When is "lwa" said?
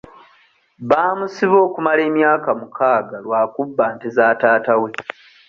3.25-3.41